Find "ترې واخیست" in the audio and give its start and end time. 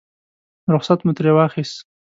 1.17-1.77